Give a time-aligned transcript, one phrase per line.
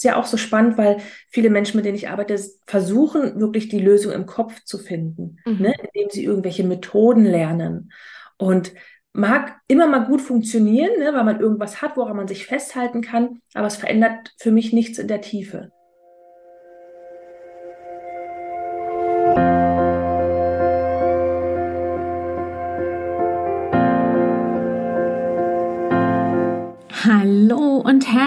[0.00, 0.96] ist ja auch so spannend, weil
[1.28, 5.60] viele Menschen, mit denen ich arbeite, versuchen wirklich die Lösung im Kopf zu finden, mhm.
[5.60, 5.74] ne?
[5.92, 7.92] indem sie irgendwelche Methoden lernen.
[8.38, 8.72] Und
[9.12, 11.12] mag immer mal gut funktionieren, ne?
[11.12, 14.98] weil man irgendwas hat, woran man sich festhalten kann, aber es verändert für mich nichts
[14.98, 15.70] in der Tiefe.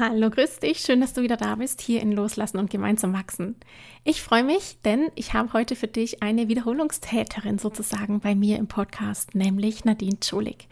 [0.00, 0.78] Hallo, grüß dich.
[0.78, 3.56] Schön, dass du wieder da bist, hier in Loslassen und gemeinsam wachsen.
[4.04, 8.68] Ich freue mich, denn ich habe heute für dich eine Wiederholungstäterin sozusagen bei mir im
[8.68, 10.68] Podcast, nämlich Nadine Schulig.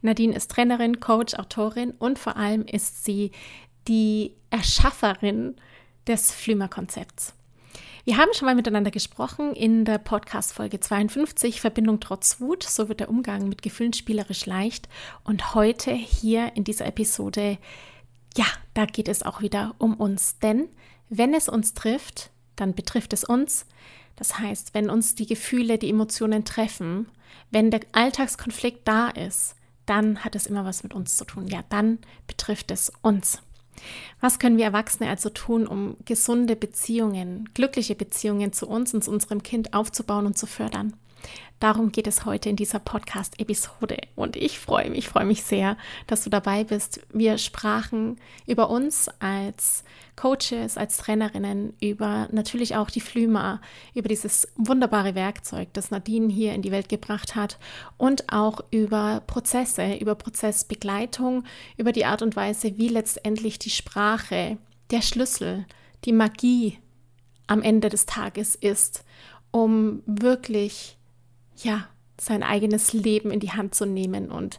[0.00, 3.32] Nadine ist Trainerin, Coach, Autorin und vor allem ist sie
[3.88, 5.56] die Erschafferin
[6.06, 7.34] des Flümer-Konzepts.
[8.04, 13.00] Wir haben schon mal miteinander gesprochen in der Podcast-Folge 52, Verbindung trotz Wut, so wird
[13.00, 14.88] der Umgang mit Gefühlen spielerisch leicht.
[15.24, 17.58] Und heute hier in dieser Episode
[18.36, 20.38] ja, da geht es auch wieder um uns.
[20.38, 20.68] Denn
[21.08, 23.66] wenn es uns trifft, dann betrifft es uns.
[24.16, 27.08] Das heißt, wenn uns die Gefühle, die Emotionen treffen,
[27.50, 29.54] wenn der Alltagskonflikt da ist,
[29.86, 31.46] dann hat es immer was mit uns zu tun.
[31.46, 33.40] Ja, dann betrifft es uns.
[34.20, 39.10] Was können wir Erwachsene also tun, um gesunde Beziehungen, glückliche Beziehungen zu uns und zu
[39.10, 40.94] unserem Kind aufzubauen und zu fördern?
[41.60, 43.96] Darum geht es heute in dieser Podcast-Episode.
[44.14, 45.76] Und ich freue mich, freue mich sehr,
[46.06, 47.00] dass du dabei bist.
[47.12, 48.16] Wir sprachen
[48.46, 49.82] über uns als
[50.14, 53.60] Coaches, als Trainerinnen, über natürlich auch die Flüma,
[53.92, 57.58] über dieses wunderbare Werkzeug, das Nadine hier in die Welt gebracht hat
[57.96, 61.42] und auch über Prozesse, über Prozessbegleitung,
[61.76, 64.58] über die Art und Weise, wie letztendlich die Sprache,
[64.90, 65.66] der Schlüssel,
[66.04, 66.78] die Magie
[67.48, 69.04] am Ende des Tages ist,
[69.50, 70.97] um wirklich
[71.64, 71.88] ja,
[72.20, 74.58] sein eigenes Leben in die Hand zu nehmen und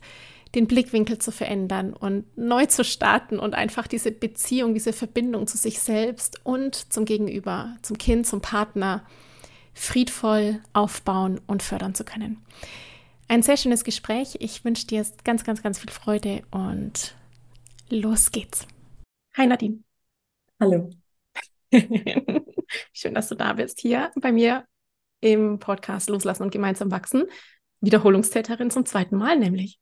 [0.55, 5.57] den Blickwinkel zu verändern und neu zu starten und einfach diese Beziehung, diese Verbindung zu
[5.57, 9.05] sich selbst und zum Gegenüber, zum Kind, zum Partner
[9.73, 12.43] friedvoll aufbauen und fördern zu können.
[13.27, 14.37] Ein sehr schönes Gespräch.
[14.39, 17.15] Ich wünsche dir ganz, ganz, ganz viel Freude und
[17.89, 18.67] los geht's.
[19.37, 19.83] Hi Nadine.
[20.59, 20.89] Hallo.
[22.91, 24.65] Schön, dass du da bist hier bei mir
[25.21, 27.25] im Podcast Loslassen und gemeinsam wachsen.
[27.81, 29.79] Wiederholungstäterin zum zweiten Mal nämlich.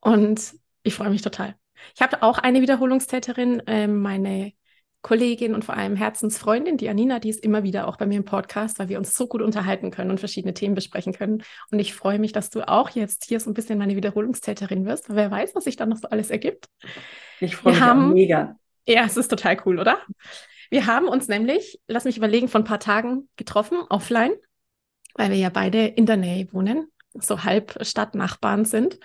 [0.00, 1.54] Und ich freue mich total.
[1.94, 4.52] Ich habe auch eine Wiederholungstäterin, äh, meine
[5.00, 8.24] Kollegin und vor allem Herzensfreundin, die Anina, die ist immer wieder auch bei mir im
[8.24, 11.44] Podcast, weil wir uns so gut unterhalten können und verschiedene Themen besprechen können.
[11.70, 15.06] Und ich freue mich, dass du auch jetzt hier so ein bisschen meine Wiederholungstäterin wirst.
[15.08, 16.66] Wer weiß, was sich dann noch so alles ergibt.
[17.38, 18.56] Ich freue mich haben, mega.
[18.86, 19.98] Ja, es ist total cool, oder?
[20.70, 24.32] Wir haben uns nämlich, lass mich überlegen, vor ein paar Tagen getroffen, offline
[25.14, 28.98] weil wir ja beide in der Nähe wohnen, so halb Stadtnachbarn sind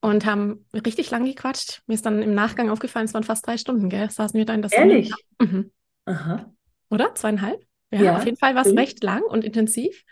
[0.00, 1.82] und haben richtig lang gequatscht.
[1.86, 4.10] Mir ist dann im Nachgang aufgefallen, es waren fast drei Stunden, gell?
[4.10, 4.92] Saßen wir da in der Sonne.
[4.92, 5.12] Ehrlich?
[5.40, 5.72] Mhm.
[6.04, 6.52] Aha.
[6.90, 7.14] Oder?
[7.14, 7.64] Zweieinhalb?
[7.90, 10.04] Ja, ja auf jeden Fall war es recht lang und intensiv.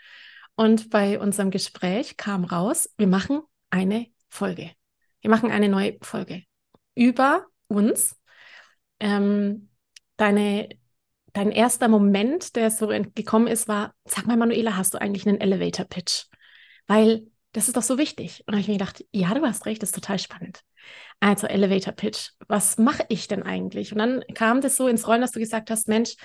[0.55, 4.71] Und bei unserem Gespräch kam raus, wir machen eine Folge.
[5.21, 6.43] Wir machen eine neue Folge
[6.95, 8.15] über uns.
[8.99, 9.69] Ähm,
[10.17, 10.69] deine
[11.33, 15.41] dein erster Moment, der so gekommen ist, war, sag mal, Manuela, hast du eigentlich einen
[15.41, 16.25] Elevator Pitch?
[16.87, 18.43] Weil das ist doch so wichtig.
[18.45, 20.61] Und habe ich mir gedacht, ja, du hast recht, das ist total spannend.
[21.19, 23.91] Also Elevator Pitch, was mache ich denn eigentlich?
[23.91, 26.15] Und dann kam das so ins Rollen, dass du gesagt hast, Mensch,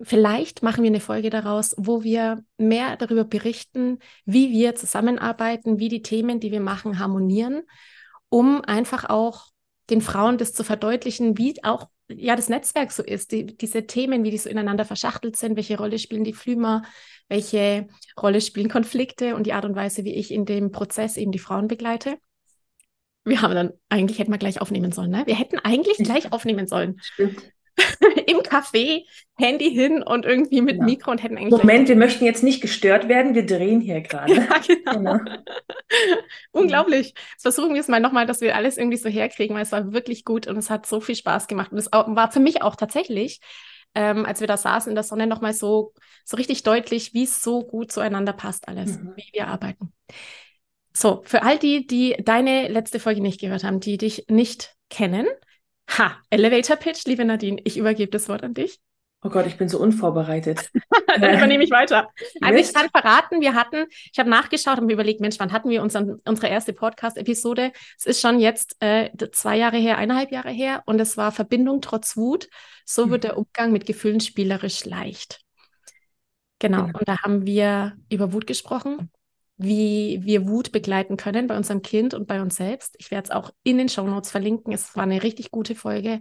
[0.00, 5.88] vielleicht machen wir eine Folge daraus, wo wir mehr darüber berichten, wie wir zusammenarbeiten, wie
[5.88, 7.62] die Themen, die wir machen, harmonieren,
[8.28, 9.46] um einfach auch
[9.90, 14.24] den Frauen das zu verdeutlichen, wie auch ja das Netzwerk so ist, die, diese Themen,
[14.24, 16.82] wie die so ineinander verschachtelt sind, welche Rolle spielen die Flümer,
[17.28, 17.88] welche
[18.20, 21.38] Rolle spielen Konflikte und die Art und Weise, wie ich in dem Prozess eben die
[21.38, 22.18] Frauen begleite.
[23.24, 25.22] Wir haben dann, eigentlich hätten wir gleich aufnehmen sollen, ne?
[25.26, 26.98] Wir hätten eigentlich gleich aufnehmen sollen.
[27.00, 27.52] Stimmt.
[28.30, 29.04] Im Café,
[29.36, 30.84] Handy hin und irgendwie mit ja.
[30.84, 31.50] Mikro und hätten eigentlich.
[31.50, 34.34] Moment, wir möchten jetzt nicht gestört werden, wir drehen hier gerade.
[34.34, 35.18] ja, genau.
[35.18, 35.34] genau.
[36.52, 37.14] Unglaublich.
[37.32, 39.92] Jetzt versuchen wir es mal nochmal, dass wir alles irgendwie so herkriegen, weil es war
[39.92, 41.72] wirklich gut und es hat so viel Spaß gemacht.
[41.72, 43.40] Und es war für mich auch tatsächlich
[43.94, 45.92] ähm, als wir da saßen in der Sonne, nochmal so,
[46.24, 49.14] so richtig deutlich, wie es so gut zueinander passt alles, mhm.
[49.16, 49.92] wie wir arbeiten.
[50.92, 55.26] So, für all die, die deine letzte Folge nicht gehört haben, die dich nicht kennen,
[55.98, 58.80] ha, Elevator Pitch, liebe Nadine, ich übergebe das Wort an dich.
[59.22, 60.70] Oh Gott, ich bin so unvorbereitet.
[61.06, 62.08] Dann übernehme ich weiter.
[62.40, 65.68] Also ich kann verraten, wir hatten, ich habe nachgeschaut und mir überlegt, Mensch, wann hatten
[65.68, 67.72] wir unseren, unsere erste Podcast-Episode?
[67.98, 71.82] Es ist schon jetzt äh, zwei Jahre her, eineinhalb Jahre her und es war Verbindung
[71.82, 72.48] trotz Wut.
[72.86, 73.10] So mhm.
[73.10, 75.42] wird der Umgang mit Gefühlen spielerisch leicht.
[76.58, 76.86] Genau.
[76.86, 76.98] genau.
[76.98, 79.10] Und da haben wir über Wut gesprochen,
[79.62, 82.94] wie wir Wut begleiten können bei unserem Kind und bei uns selbst.
[82.98, 84.72] Ich werde es auch in den Show Notes verlinken.
[84.72, 86.20] Es war eine richtig gute Folge.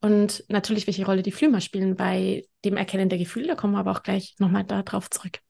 [0.00, 3.48] Und natürlich, welche Rolle die Flümer spielen bei dem Erkennen der Gefühle.
[3.48, 5.40] Da kommen wir aber auch gleich nochmal darauf zurück.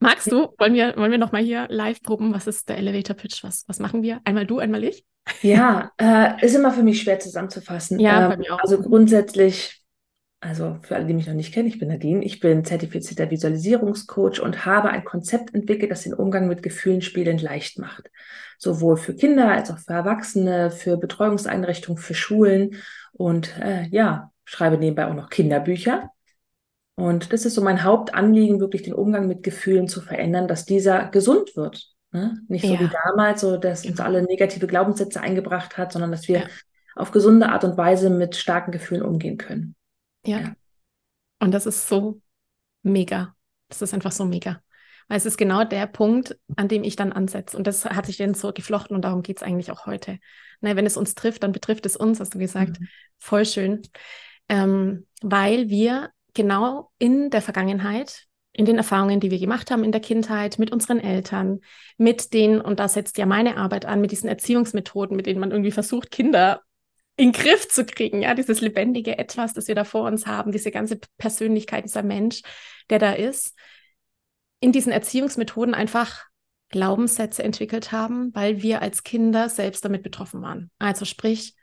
[0.00, 3.44] Magst du, wollen wir, wollen wir nochmal hier live proben, was ist der Elevator Pitch?
[3.44, 4.20] Was, was machen wir?
[4.24, 5.04] Einmal du, einmal ich?
[5.42, 8.00] Ja, äh, ist immer für mich schwer zusammenzufassen.
[8.00, 8.58] Ja, ähm, bei mir auch.
[8.58, 9.81] Also grundsätzlich
[10.42, 14.40] also für alle, die mich noch nicht kennen, ich bin Nadine, ich bin zertifizierter Visualisierungscoach
[14.40, 18.10] und habe ein Konzept entwickelt, das den Umgang mit Gefühlen spielend leicht macht.
[18.58, 22.74] Sowohl für Kinder als auch für Erwachsene, für Betreuungseinrichtungen, für Schulen
[23.12, 26.10] und äh, ja, schreibe nebenbei auch noch Kinderbücher.
[26.96, 31.06] Und das ist so mein Hauptanliegen, wirklich den Umgang mit Gefühlen zu verändern, dass dieser
[31.06, 31.88] gesund wird.
[32.10, 32.40] Ne?
[32.48, 32.80] Nicht so ja.
[32.80, 36.46] wie damals, so dass uns alle negative Glaubenssätze eingebracht hat, sondern dass wir ja.
[36.96, 39.76] auf gesunde Art und Weise mit starken Gefühlen umgehen können.
[40.24, 40.40] Ja.
[40.40, 40.56] ja.
[41.40, 42.20] Und das ist so
[42.82, 43.34] mega.
[43.68, 44.62] Das ist einfach so mega.
[45.08, 47.56] Weil es ist genau der Punkt, an dem ich dann ansetze.
[47.56, 50.18] Und das hat sich dann so geflochten und darum geht es eigentlich auch heute.
[50.60, 52.80] Na, wenn es uns trifft, dann betrifft es uns, hast du gesagt.
[52.80, 52.88] Mhm.
[53.18, 53.82] Voll schön.
[54.48, 59.92] Ähm, weil wir genau in der Vergangenheit, in den Erfahrungen, die wir gemacht haben in
[59.92, 61.60] der Kindheit, mit unseren Eltern,
[61.96, 65.50] mit den, und da setzt ja meine Arbeit an, mit diesen Erziehungsmethoden, mit denen man
[65.50, 66.62] irgendwie versucht, Kinder
[67.16, 70.52] in den Griff zu kriegen, ja, dieses lebendige Etwas, das wir da vor uns haben,
[70.52, 72.42] diese ganze Persönlichkeit, dieser Mensch,
[72.90, 73.54] der da ist,
[74.60, 76.24] in diesen Erziehungsmethoden einfach
[76.70, 80.70] Glaubenssätze entwickelt haben, weil wir als Kinder selbst damit betroffen waren.
[80.78, 81.54] Also sprich,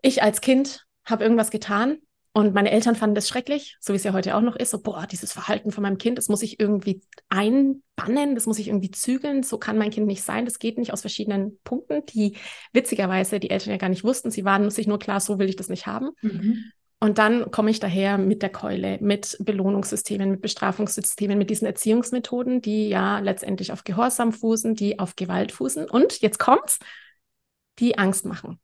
[0.00, 1.98] ich als Kind habe irgendwas getan,
[2.34, 4.70] und meine Eltern fanden das schrecklich, so wie es ja heute auch noch ist.
[4.70, 8.68] So, boah, dieses Verhalten von meinem Kind, das muss ich irgendwie einbannen, das muss ich
[8.68, 9.42] irgendwie zügeln.
[9.42, 10.46] So kann mein Kind nicht sein.
[10.46, 12.38] Das geht nicht aus verschiedenen Punkten, die
[12.72, 14.30] witzigerweise die Eltern ja gar nicht wussten.
[14.30, 16.10] Sie waren sich nur klar, so will ich das nicht haben.
[16.22, 16.72] Mhm.
[17.00, 22.62] Und dann komme ich daher mit der Keule, mit Belohnungssystemen, mit Bestrafungssystemen, mit diesen Erziehungsmethoden,
[22.62, 25.90] die ja letztendlich auf Gehorsam fußen, die auf Gewalt fußen.
[25.90, 26.78] Und jetzt kommt's,
[27.78, 28.58] die Angst machen.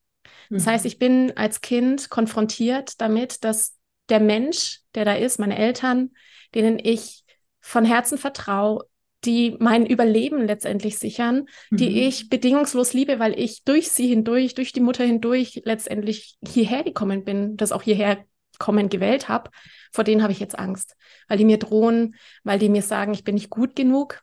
[0.50, 0.88] Das heißt, mhm.
[0.88, 3.76] ich bin als Kind konfrontiert damit, dass
[4.08, 6.10] der Mensch, der da ist, meine Eltern,
[6.54, 7.24] denen ich
[7.60, 8.84] von Herzen vertraue,
[9.24, 11.76] die mein Überleben letztendlich sichern, mhm.
[11.76, 16.84] die ich bedingungslos liebe, weil ich durch sie hindurch, durch die Mutter hindurch letztendlich hierher
[16.84, 18.24] gekommen bin, das auch hierher
[18.58, 19.50] kommen gewählt habe,
[19.92, 20.96] vor denen habe ich jetzt Angst,
[21.28, 24.22] weil die mir drohen, weil die mir sagen, ich bin nicht gut genug.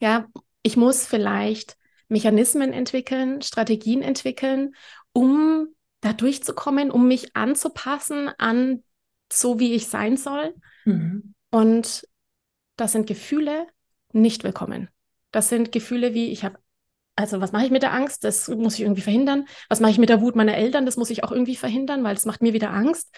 [0.00, 0.26] Ja,
[0.62, 1.76] ich muss vielleicht
[2.08, 4.74] Mechanismen entwickeln, Strategien entwickeln,
[5.16, 5.68] um
[6.02, 8.84] da durchzukommen, um mich anzupassen an
[9.32, 10.54] so, wie ich sein soll.
[10.84, 11.32] Mhm.
[11.50, 12.06] Und
[12.76, 13.66] das sind Gefühle
[14.12, 14.90] nicht willkommen.
[15.32, 16.58] Das sind Gefühle wie, ich habe,
[17.14, 18.24] also was mache ich mit der Angst?
[18.24, 19.46] Das muss ich irgendwie verhindern.
[19.70, 20.84] Was mache ich mit der Wut meiner Eltern?
[20.84, 23.14] Das muss ich auch irgendwie verhindern, weil es macht mir wieder Angst.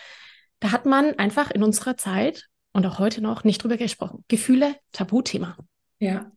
[0.60, 4.24] Da hat man einfach in unserer Zeit und auch heute noch nicht drüber gesprochen.
[4.28, 5.56] Gefühle, Tabuthema.
[5.98, 6.30] Ja.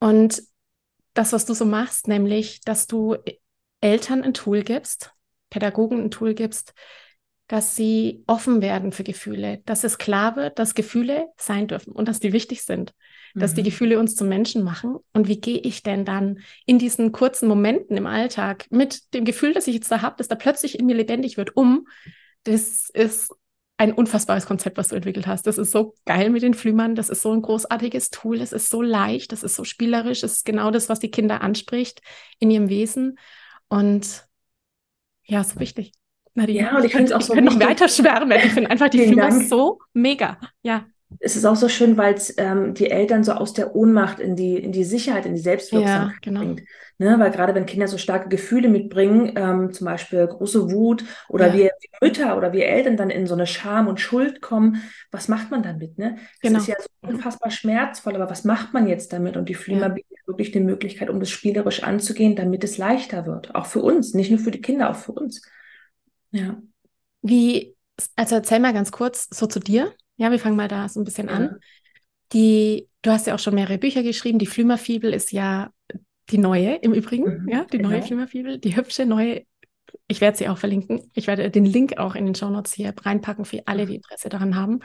[0.00, 0.42] Und
[1.14, 3.16] das, was du so machst, nämlich, dass du
[3.86, 5.12] Eltern ein Tool gibst,
[5.48, 6.74] Pädagogen ein Tool gibst,
[7.46, 12.08] dass sie offen werden für Gefühle, dass es klar wird, dass Gefühle sein dürfen und
[12.08, 12.94] dass die wichtig sind,
[13.34, 13.40] mhm.
[13.40, 13.66] dass die mhm.
[13.66, 14.96] Gefühle uns zum Menschen machen.
[15.12, 19.54] Und wie gehe ich denn dann in diesen kurzen Momenten im Alltag mit dem Gefühl,
[19.54, 21.86] das ich jetzt da habe, dass da plötzlich in mir lebendig wird, um?
[22.42, 23.32] Das ist
[23.76, 25.46] ein unfassbares Konzept, was du entwickelt hast.
[25.46, 26.96] Das ist so geil mit den Flümern.
[26.96, 28.38] Das ist so ein großartiges Tool.
[28.38, 29.30] Das ist so leicht.
[29.30, 30.22] Das ist so spielerisch.
[30.22, 32.00] Das ist genau das, was die Kinder anspricht
[32.40, 33.18] in ihrem Wesen.
[33.68, 34.26] Und
[35.24, 35.92] ja, so wichtig.
[36.34, 37.34] Nadine, ja, und ich finde es auch so.
[37.34, 38.38] Ich noch weiter schwärmen.
[38.44, 40.38] Ich finde einfach die Filme so mega.
[40.62, 40.86] Ja.
[41.20, 44.34] Es ist auch so schön, weil es ähm, die Eltern so aus der Ohnmacht in
[44.34, 46.40] die, in die Sicherheit, in die Selbstwirksamkeit ja, genau.
[46.40, 46.62] bringt.
[46.98, 47.18] Ne?
[47.18, 51.52] Weil gerade wenn Kinder so starke Gefühle mitbringen, ähm, zum Beispiel große Wut oder ja.
[51.52, 55.28] wir, wir, Mütter oder wir Eltern dann in so eine Scham und Schuld kommen, was
[55.28, 55.96] macht man damit?
[55.98, 56.16] Ne?
[56.42, 56.58] Das genau.
[56.58, 59.36] ist ja so unfassbar schmerzvoll, aber was macht man jetzt damit?
[59.36, 59.88] Und die Flima ja.
[59.88, 63.54] bietet wirklich die Möglichkeit, um das spielerisch anzugehen, damit es leichter wird.
[63.54, 65.42] Auch für uns, nicht nur für die Kinder, auch für uns.
[66.30, 66.60] Ja.
[67.22, 67.76] Wie,
[68.16, 69.92] also erzähl mal ganz kurz so zu dir.
[70.16, 71.58] Ja, wir fangen mal da so ein bisschen an.
[72.32, 74.38] Die, du hast ja auch schon mehrere Bücher geschrieben.
[74.38, 75.70] Die Flümerfibel ist ja
[76.30, 77.90] die neue im Übrigen, mhm, ja, die genau.
[77.90, 79.44] neue Flümerfibel, die hübsche neue
[80.08, 81.10] ich werde sie auch verlinken.
[81.14, 84.28] Ich werde den Link auch in den Show Notes hier reinpacken für alle, die Interesse
[84.28, 84.80] daran haben.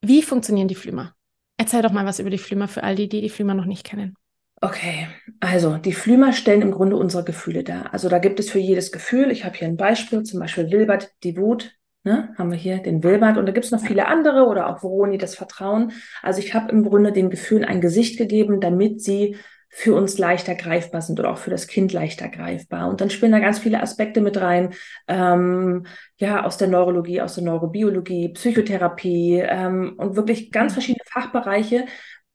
[0.00, 1.14] Wie funktionieren die Flümer?
[1.56, 3.84] Erzähl doch mal was über die Flümer für all die, die die Flümer noch nicht
[3.84, 4.14] kennen.
[4.60, 5.08] Okay,
[5.40, 7.92] also die Flümer stellen im Grunde unsere Gefühle dar.
[7.92, 11.10] Also da gibt es für jedes Gefühl, ich habe hier ein Beispiel, zum Beispiel Wilbert,
[11.22, 11.72] die Wut,
[12.04, 14.80] ne, haben wir hier den Wilbert und da gibt es noch viele andere oder auch
[14.80, 15.92] Veroni, das Vertrauen.
[16.22, 19.36] Also ich habe im Grunde den Gefühlen ein Gesicht gegeben, damit sie
[19.76, 22.88] für uns leichter greifbar sind oder auch für das Kind leichter greifbar.
[22.88, 24.72] Und dann spielen da ganz viele Aspekte mit rein,
[25.08, 30.74] ähm, ja, aus der Neurologie, aus der Neurobiologie, Psychotherapie ähm, und wirklich ganz mhm.
[30.74, 31.86] verschiedene Fachbereiche,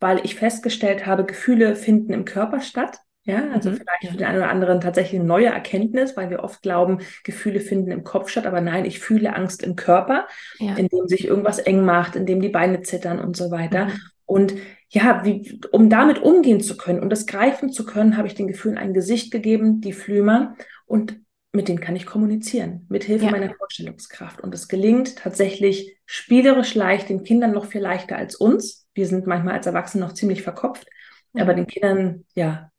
[0.02, 3.00] weil ich festgestellt habe, Gefühle finden im Körper statt.
[3.30, 3.76] Ja, also mhm.
[3.76, 7.60] vielleicht für den einen oder anderen tatsächlich eine neue Erkenntnis, weil wir oft glauben, Gefühle
[7.60, 10.76] finden im Kopf statt, aber nein, ich fühle Angst im Körper, ja.
[10.76, 13.86] indem sich irgendwas eng macht, indem die Beine zittern und so weiter.
[13.86, 13.92] Mhm.
[14.26, 14.54] Und
[14.90, 18.48] ja, wie, um damit umgehen zu können und das greifen zu können, habe ich den
[18.48, 20.56] Gefühlen ein Gesicht gegeben, die Flümer,
[20.86, 21.20] und
[21.52, 23.32] mit denen kann ich kommunizieren, mit Hilfe ja.
[23.32, 24.42] meiner Vorstellungskraft.
[24.42, 28.88] Und es gelingt tatsächlich spielerisch leicht, den Kindern noch viel leichter als uns.
[28.94, 30.88] Wir sind manchmal als Erwachsene noch ziemlich verkopft,
[31.34, 31.44] ja.
[31.44, 32.72] aber den Kindern, ja,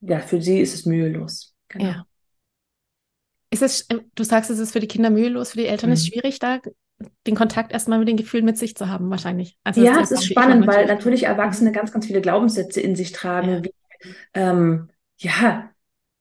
[0.00, 1.54] ja, für sie ist es mühelos.
[1.68, 1.84] Genau.
[1.84, 2.06] Ja.
[3.50, 5.94] Ist es, du sagst, es ist für die Kinder mühelos, für die Eltern mhm.
[5.94, 6.60] ist es schwierig, da
[7.26, 9.56] den Kontakt erstmal mit den Gefühlen mit sich zu haben, wahrscheinlich.
[9.64, 13.48] Also ja, es ist spannend, weil natürlich Erwachsene ganz, ganz viele Glaubenssätze in sich tragen,
[13.48, 13.64] ja.
[13.64, 13.72] wie,
[14.34, 14.88] ähm,
[15.18, 15.70] ja,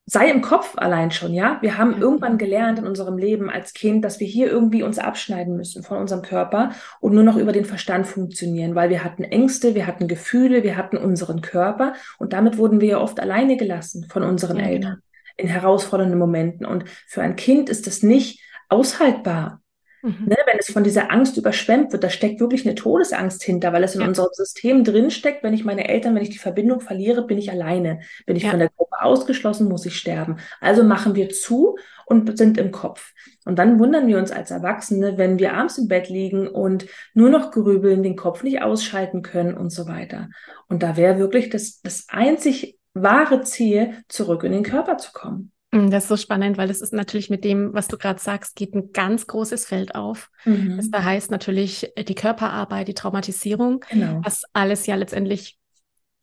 [0.10, 1.58] sei im Kopf allein schon, ja.
[1.62, 5.56] Wir haben irgendwann gelernt in unserem Leben als Kind, dass wir hier irgendwie uns abschneiden
[5.56, 6.72] müssen von unserem Körper
[7.02, 10.78] und nur noch über den Verstand funktionieren, weil wir hatten Ängste, wir hatten Gefühle, wir
[10.78, 14.74] hatten unseren Körper und damit wurden wir ja oft alleine gelassen von unseren ja, genau.
[14.74, 15.02] Eltern
[15.38, 16.66] in herausfordernden Momenten.
[16.66, 19.62] Und für ein Kind ist das nicht aushaltbar.
[20.08, 20.26] Mhm.
[20.26, 23.84] Ne, wenn es von dieser Angst überschwemmt wird, da steckt wirklich eine Todesangst hinter, weil
[23.84, 24.08] es in ja.
[24.08, 28.00] unserem System drinsteckt, wenn ich meine Eltern, wenn ich die Verbindung verliere, bin ich alleine.
[28.26, 28.52] Bin ich ja.
[28.52, 30.38] von der Gruppe ausgeschlossen, muss ich sterben.
[30.62, 33.12] Also machen wir zu und sind im Kopf.
[33.44, 37.30] Und dann wundern wir uns als Erwachsene, wenn wir abends im Bett liegen und nur
[37.30, 40.30] noch grübeln, den Kopf nicht ausschalten können und so weiter.
[40.70, 45.52] Und da wäre wirklich das, das einzig wahre Ziel, zurück in den Körper zu kommen.
[45.78, 48.56] Mm, das ist so spannend, weil das ist natürlich mit dem, was du gerade sagst,
[48.56, 50.30] geht ein ganz großes Feld auf.
[50.46, 50.78] Mhm.
[50.78, 54.22] Das da heißt natürlich äh, die Körperarbeit, die Traumatisierung, genau.
[54.24, 55.57] was alles ja letztendlich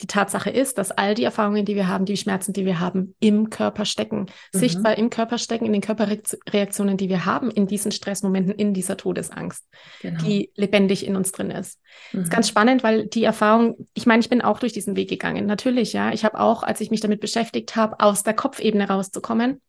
[0.05, 3.15] die Tatsache ist, dass all die Erfahrungen, die wir haben, die Schmerzen, die wir haben,
[3.21, 4.27] im Körper stecken.
[4.53, 4.59] Mhm.
[4.59, 8.99] Sichtbar im Körper stecken, in den Körperreaktionen, die wir haben, in diesen Stressmomenten, in dieser
[8.99, 9.65] Todesangst,
[10.03, 10.23] genau.
[10.23, 11.81] die lebendig in uns drin ist.
[12.13, 12.19] Mhm.
[12.19, 15.09] Das ist ganz spannend, weil die Erfahrung, ich meine, ich bin auch durch diesen Weg
[15.09, 15.47] gegangen.
[15.47, 16.13] Natürlich, ja.
[16.13, 19.63] Ich habe auch, als ich mich damit beschäftigt habe, aus der Kopfebene rauszukommen,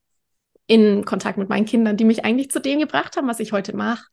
[0.68, 3.74] in Kontakt mit meinen Kindern, die mich eigentlich zu dem gebracht haben, was ich heute
[3.74, 4.04] mache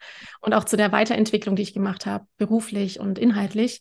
[0.41, 3.81] und auch zu der Weiterentwicklung, die ich gemacht habe, beruflich und inhaltlich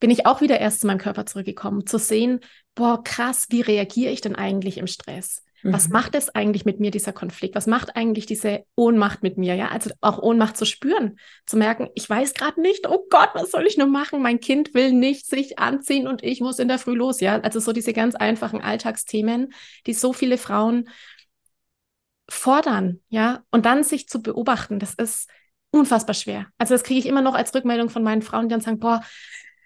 [0.00, 2.40] bin ich auch wieder erst zu meinem Körper zurückgekommen, zu sehen,
[2.74, 5.44] boah, krass, wie reagiere ich denn eigentlich im Stress?
[5.62, 5.92] Was mhm.
[5.92, 7.54] macht es eigentlich mit mir, dieser Konflikt?
[7.54, 9.54] Was macht eigentlich diese Ohnmacht mit mir?
[9.54, 13.50] Ja, also auch Ohnmacht zu spüren, zu merken, ich weiß gerade nicht, oh Gott, was
[13.50, 14.22] soll ich nur machen?
[14.22, 17.20] Mein Kind will nicht sich anziehen und ich muss in der Früh los.
[17.20, 19.52] Ja, also so diese ganz einfachen Alltagsthemen,
[19.86, 20.88] die so viele Frauen
[22.28, 23.00] fordern.
[23.08, 25.28] Ja, und dann sich zu beobachten, das ist
[25.70, 26.46] unfassbar schwer.
[26.58, 29.02] Also das kriege ich immer noch als Rückmeldung von meinen Frauen, die dann sagen, boah,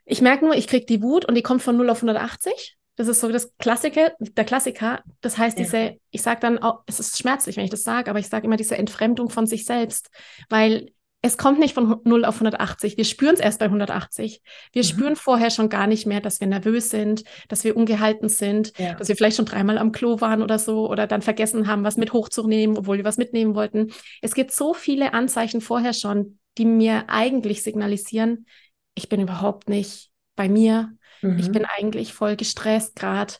[0.04, 2.76] ich merke nur, ich kriege die Wut und die kommt von 0 auf 180.
[2.96, 5.02] Das ist so das Klassiker, der Klassiker.
[5.20, 5.64] Das heißt, ja.
[5.64, 8.46] diese, ich sage dann auch, es ist schmerzlich, wenn ich das sage, aber ich sage
[8.46, 10.11] immer diese Entfremdung von sich selbst,
[10.49, 10.92] weil
[11.25, 12.99] es kommt nicht von 0 auf 180.
[12.99, 14.42] Wir spüren es erst bei 180.
[14.73, 14.87] Wir mhm.
[14.87, 18.92] spüren vorher schon gar nicht mehr, dass wir nervös sind, dass wir ungehalten sind, ja.
[18.92, 21.96] dass wir vielleicht schon dreimal am Klo waren oder so oder dann vergessen haben, was
[21.96, 23.90] mit hochzunehmen, obwohl wir was mitnehmen wollten.
[24.20, 28.44] Es gibt so viele Anzeichen vorher schon, die mir eigentlich signalisieren,
[28.94, 30.92] ich bin überhaupt nicht bei mir.
[31.22, 31.38] Mhm.
[31.38, 33.34] Ich bin eigentlich voll gestresst gerade.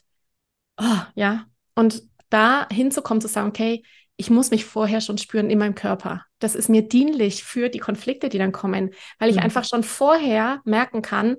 [0.77, 1.45] Oh, ja.
[1.75, 3.83] Und da hinzukommen, zu sagen, okay,
[4.17, 6.23] ich muss mich vorher schon spüren in meinem Körper.
[6.39, 9.43] Das ist mir dienlich für die Konflikte, die dann kommen, weil ich mhm.
[9.43, 11.37] einfach schon vorher merken kann,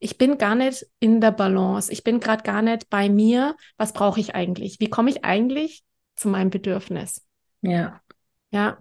[0.00, 1.92] ich bin gar nicht in der Balance.
[1.92, 3.56] Ich bin gerade gar nicht bei mir.
[3.76, 4.78] Was brauche ich eigentlich?
[4.78, 5.82] Wie komme ich eigentlich
[6.14, 7.26] zu meinem Bedürfnis?
[7.62, 8.00] Ja.
[8.50, 8.78] Ja.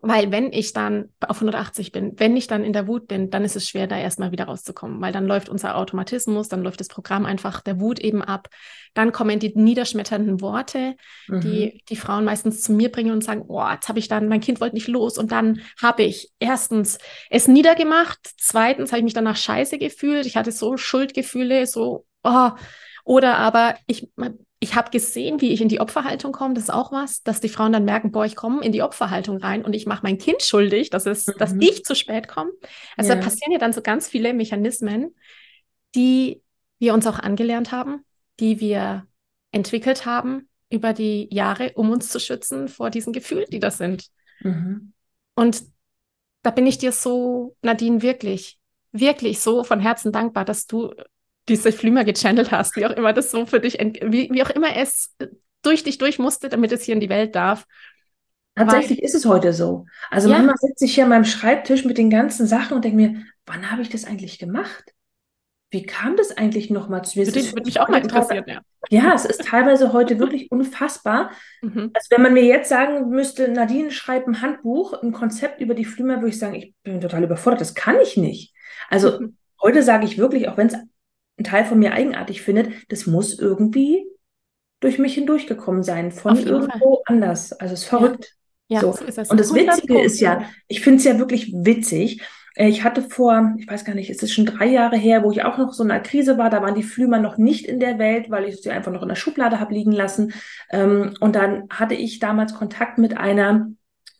[0.00, 3.44] Weil wenn ich dann auf 180 bin, wenn ich dann in der Wut bin, dann
[3.44, 6.88] ist es schwer, da erstmal wieder rauszukommen, weil dann läuft unser Automatismus, dann läuft das
[6.88, 8.48] Programm einfach der Wut eben ab.
[8.94, 10.94] Dann kommen die niederschmetternden Worte,
[11.26, 11.40] mhm.
[11.40, 14.40] die die Frauen meistens zu mir bringen und sagen, oh, jetzt habe ich dann, mein
[14.40, 16.98] Kind wollte nicht los und dann habe ich erstens
[17.30, 22.50] es niedergemacht, zweitens habe ich mich danach scheiße gefühlt, ich hatte so Schuldgefühle, so, oh,
[23.04, 24.08] oder aber ich
[24.60, 26.54] ich habe gesehen, wie ich in die Opferhaltung komme.
[26.54, 29.38] Das ist auch was, dass die Frauen dann merken, boah, ich komme in die Opferhaltung
[29.38, 31.34] rein und ich mache mein Kind schuldig, dass, es, mhm.
[31.38, 32.50] dass ich zu spät komme.
[32.96, 33.16] Also ja.
[33.16, 35.14] da passieren ja dann so ganz viele Mechanismen,
[35.94, 36.42] die
[36.80, 38.04] wir uns auch angelernt haben,
[38.40, 39.06] die wir
[39.52, 44.08] entwickelt haben, über die Jahre, um uns zu schützen vor diesen Gefühlen, die da sind.
[44.40, 44.92] Mhm.
[45.34, 45.62] Und
[46.42, 48.58] da bin ich dir so, Nadine, wirklich,
[48.90, 50.94] wirklich so von Herzen dankbar, dass du
[51.48, 54.76] diese Flümer gechannelt hast, wie auch immer das so für dich, wie, wie auch immer
[54.76, 55.14] es
[55.62, 57.66] durch dich durch musste, damit es hier in die Welt darf.
[58.54, 59.86] Tatsächlich ist es heute so.
[60.10, 60.36] Also ja.
[60.36, 63.70] manchmal sitze ich hier an meinem Schreibtisch mit den ganzen Sachen und denke mir, wann
[63.70, 64.92] habe ich das eigentlich gemacht?
[65.70, 67.26] Wie kam das eigentlich nochmal zu mir?
[67.26, 68.60] Das würde mich auch mal interessieren, ja.
[68.90, 71.30] Ja, es ist teilweise heute wirklich unfassbar.
[71.60, 71.90] Mhm.
[71.92, 75.84] Also wenn man mir jetzt sagen müsste, Nadine schreibt ein Handbuch, ein Konzept über die
[75.84, 78.54] Flümer, würde ich sagen, ich bin total überfordert, das kann ich nicht.
[78.88, 79.36] Also mhm.
[79.62, 80.76] heute sage ich wirklich, auch wenn es
[81.38, 84.04] ein Teil von mir eigenartig findet, das muss irgendwie
[84.80, 87.02] durch mich hindurchgekommen sein, von irgendwo Fall.
[87.06, 87.52] anders.
[87.52, 88.34] Also es ist verrückt.
[88.68, 88.92] Ja, so.
[88.92, 89.30] so ist das.
[89.30, 92.22] Und das Witzige ist ja, ich finde es ja wirklich witzig.
[92.54, 95.32] Äh, ich hatte vor, ich weiß gar nicht, ist es schon drei Jahre her, wo
[95.32, 96.50] ich auch noch so in einer Krise war.
[96.50, 99.08] Da waren die Flümer noch nicht in der Welt, weil ich sie einfach noch in
[99.08, 100.32] der Schublade habe liegen lassen.
[100.70, 103.68] Ähm, und dann hatte ich damals Kontakt mit einer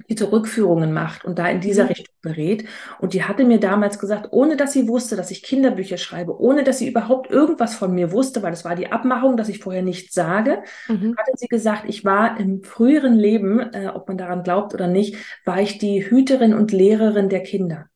[0.08, 1.88] die so Rückführungen macht und da in dieser mhm.
[1.88, 2.64] Richtung berät.
[2.98, 6.64] Und die hatte mir damals gesagt, ohne dass sie wusste, dass ich Kinderbücher schreibe, ohne
[6.64, 9.82] dass sie überhaupt irgendwas von mir wusste, weil das war die Abmachung, dass ich vorher
[9.82, 11.14] nichts sage, mhm.
[11.16, 15.16] hatte sie gesagt, ich war im früheren Leben, äh, ob man daran glaubt oder nicht,
[15.44, 17.86] war ich die Hüterin und Lehrerin der Kinder.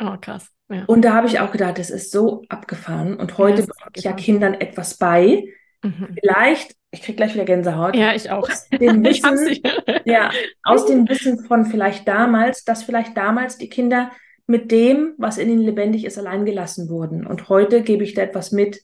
[0.00, 0.50] Oh, krass.
[0.70, 0.84] Ja.
[0.84, 3.16] Und da habe ich auch gedacht, das ist so abgefahren.
[3.16, 5.44] Und heute ja, bringe ich ja Kindern etwas bei.
[5.82, 6.16] Mhm.
[6.20, 7.94] Vielleicht ich kriege gleich wieder Gänsehaut.
[7.94, 8.48] Ja, ich auch.
[8.48, 9.60] Aus dem Wissen,
[10.04, 10.30] ja,
[10.62, 14.10] aus dem Wissen von vielleicht damals, dass vielleicht damals die Kinder
[14.46, 17.26] mit dem, was in ihnen lebendig ist, allein gelassen wurden.
[17.26, 18.80] Und heute gebe ich da etwas mit.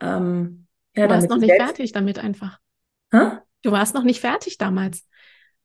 [0.00, 1.66] Ähm, ja, du warst noch nicht selbst...
[1.66, 2.58] fertig damit einfach.
[3.12, 3.38] Hä?
[3.62, 5.06] Du warst noch nicht fertig damals.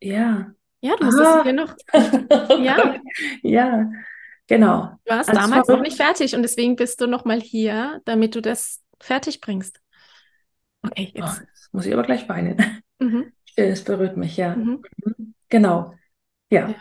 [0.02, 0.52] Ja.
[0.82, 1.44] Ja, du musstest ah.
[1.44, 1.76] hier noch.
[2.60, 2.96] ja.
[3.42, 3.92] ja,
[4.48, 4.92] genau.
[5.06, 8.36] Du warst also damals noch nicht fertig und deswegen bist du noch mal hier, damit
[8.36, 9.82] du das fertig bringst.
[10.82, 11.42] Okay, jetzt.
[11.42, 12.84] Oh, muss ich aber gleich weinen.
[13.00, 13.32] Mhm.
[13.56, 14.56] Das berührt mich, ja.
[14.56, 14.84] Mhm.
[15.04, 15.34] mhm.
[15.50, 15.94] Genau.
[16.50, 16.70] Ja.
[16.70, 16.76] ja.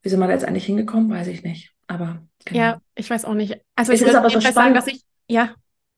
[0.00, 1.74] Wie sind wir da jetzt eigentlich hingekommen, weiß ich nicht.
[1.88, 2.58] Aber genau.
[2.58, 3.60] Ja, ich weiß auch nicht.
[3.74, 5.54] Also es ich ist aber so spannend, sagen, dass ich, ja,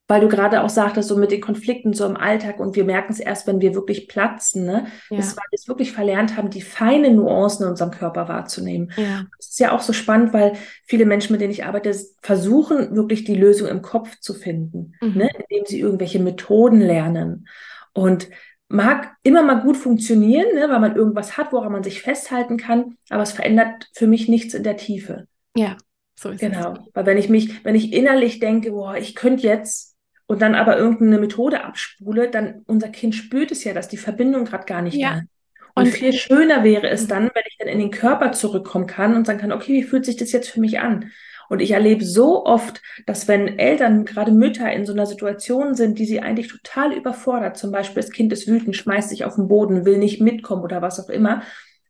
[0.09, 3.13] weil du gerade auch sagtest, so mit den Konflikten so im Alltag und wir merken
[3.13, 4.87] es erst, wenn wir wirklich platzen, ne?
[5.11, 5.17] Ja.
[5.17, 8.91] Das, weil wir es wirklich verlernt haben, die feinen Nuancen in unserem Körper wahrzunehmen.
[8.97, 9.25] Ja.
[9.37, 10.53] Das ist ja auch so spannend, weil
[10.83, 15.15] viele Menschen, mit denen ich arbeite, versuchen wirklich die Lösung im Kopf zu finden, mhm.
[15.15, 15.29] ne?
[15.47, 17.47] indem sie irgendwelche Methoden lernen.
[17.93, 18.29] Und
[18.69, 20.69] mag immer mal gut funktionieren, ne?
[20.69, 24.53] weil man irgendwas hat, woran man sich festhalten kann, aber es verändert für mich nichts
[24.53, 25.27] in der Tiefe.
[25.55, 25.75] Ja.
[26.15, 26.79] So ist genau, es.
[26.93, 29.95] weil wenn ich mich, wenn ich innerlich denke, boah, ich könnte jetzt
[30.27, 34.45] und dann aber irgendeine Methode abspule, dann unser Kind spürt es ja, dass die Verbindung
[34.45, 35.11] gerade gar nicht ja.
[35.11, 35.27] da ist.
[35.75, 39.15] Und, und viel schöner wäre es dann, wenn ich dann in den Körper zurückkommen kann
[39.15, 41.11] und sagen kann, okay, wie fühlt sich das jetzt für mich an?
[41.49, 45.99] Und ich erlebe so oft, dass wenn Eltern, gerade Mütter in so einer Situation sind,
[45.99, 49.47] die sie eigentlich total überfordert, zum Beispiel das Kind ist wütend, schmeißt sich auf den
[49.47, 51.41] Boden, will nicht mitkommen oder was auch immer,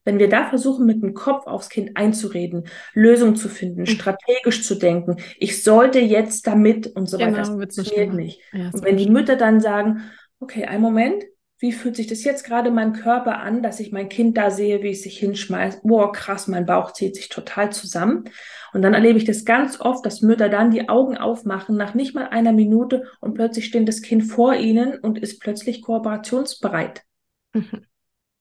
[0.05, 3.85] wenn wir da versuchen, mit dem Kopf aufs Kind einzureden, Lösungen zu finden, mhm.
[3.85, 8.41] strategisch zu denken, ich sollte jetzt damit und so weiter, genau, das funktioniert nicht.
[8.53, 10.01] Ja, und wenn die Mütter dann sagen,
[10.39, 11.23] okay, einen Moment,
[11.59, 14.49] wie fühlt sich das jetzt gerade in meinem Körper an, dass ich mein Kind da
[14.49, 15.83] sehe, wie es sich hinschmeißt?
[15.83, 18.25] Boah, krass, mein Bauch zieht sich total zusammen.
[18.73, 22.15] Und dann erlebe ich das ganz oft, dass Mütter dann die Augen aufmachen nach nicht
[22.15, 27.03] mal einer Minute und plötzlich steht das Kind vor ihnen und ist plötzlich kooperationsbereit.
[27.53, 27.85] Mhm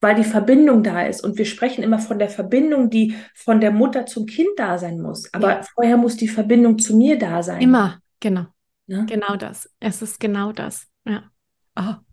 [0.00, 1.24] weil die Verbindung da ist.
[1.24, 5.00] Und wir sprechen immer von der Verbindung, die von der Mutter zum Kind da sein
[5.00, 5.32] muss.
[5.34, 5.62] Aber ja.
[5.74, 7.60] vorher muss die Verbindung zu mir da sein.
[7.60, 8.46] Immer, genau.
[8.86, 9.04] Ja?
[9.04, 9.68] Genau das.
[9.80, 10.86] Es ist genau das.
[11.04, 11.24] Ja.
[11.76, 12.04] Oh, ja.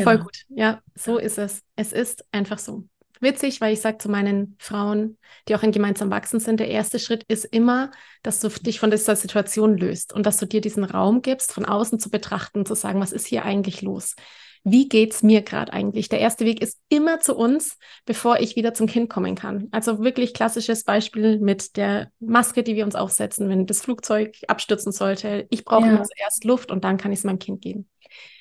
[0.00, 0.10] Genau.
[0.12, 0.44] Voll gut.
[0.48, 1.62] Ja, so ist es.
[1.76, 2.84] Es ist einfach so.
[3.20, 6.98] Witzig, weil ich sage zu meinen Frauen, die auch in gemeinsam wachsen sind, der erste
[6.98, 7.90] Schritt ist immer,
[8.22, 11.66] dass du dich von dieser Situation löst und dass du dir diesen Raum gibst, von
[11.66, 14.16] außen zu betrachten, zu sagen, was ist hier eigentlich los?
[14.62, 16.08] Wie geht's mir gerade eigentlich?
[16.08, 19.68] Der erste Weg ist immer zu uns, bevor ich wieder zum Kind kommen kann.
[19.70, 24.92] Also wirklich klassisches Beispiel mit der Maske, die wir uns aufsetzen, wenn das Flugzeug abstürzen
[24.92, 25.46] sollte.
[25.50, 26.02] Ich brauche ja.
[26.02, 27.88] zuerst Luft und dann kann ich es meinem Kind geben.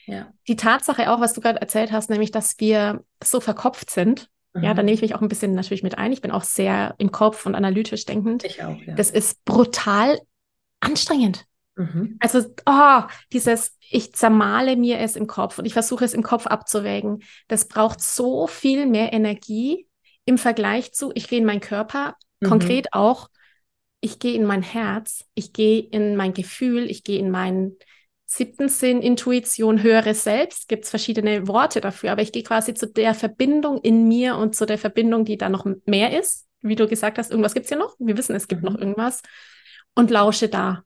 [0.08, 0.34] Ja.
[0.48, 4.30] Die Tatsache auch, was du gerade erzählt hast, nämlich, dass wir so verkopft sind.
[4.54, 4.64] Mhm.
[4.64, 6.12] Ja, da nehme ich mich auch ein bisschen natürlich mit ein.
[6.12, 8.44] Ich bin auch sehr im Kopf und analytisch denkend.
[8.44, 8.96] Ich auch, ja.
[8.96, 10.20] Das ist brutal
[10.80, 11.46] anstrengend.
[11.80, 12.18] Mhm.
[12.20, 16.46] Also, oh, dieses, ich zermale mir es im Kopf und ich versuche es im Kopf
[16.46, 17.24] abzuwägen.
[17.48, 19.88] Das braucht so viel mehr Energie
[20.26, 22.48] im Vergleich zu, ich gehe in meinen Körper, mhm.
[22.48, 23.30] konkret auch,
[24.02, 27.78] ich gehe in mein Herz, ich gehe in mein Gefühl, ich gehe in meinen
[28.26, 32.88] siebten Sinn, Intuition, höheres Selbst, gibt es verschiedene Worte dafür, aber ich gehe quasi zu
[32.88, 36.46] der Verbindung in mir und zu der Verbindung, die da noch mehr ist.
[36.62, 37.96] Wie du gesagt hast, irgendwas gibt es ja noch.
[38.00, 38.70] Wir wissen, es gibt mhm.
[38.70, 39.22] noch irgendwas.
[39.96, 40.84] Und lausche da.